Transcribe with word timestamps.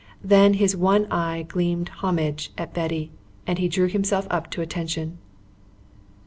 Then 0.23 0.55
his 0.55 0.75
one 0.75 1.05
eye 1.11 1.43
gleamed 1.43 1.89
homage 1.89 2.51
at 2.57 2.73
Betty 2.73 3.11
and 3.45 3.59
he 3.59 3.67
drew 3.67 3.87
himself 3.87 4.25
up 4.31 4.49
to 4.49 4.61
attention. 4.63 5.19